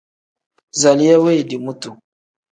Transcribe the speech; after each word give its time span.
Zaliya 0.79 1.17
wendii 1.23 1.63
mutu. 1.65 1.89